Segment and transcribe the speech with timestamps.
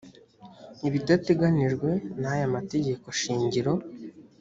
[0.87, 1.89] ibidateganijwe
[2.21, 3.73] n’aya mategeko shingiro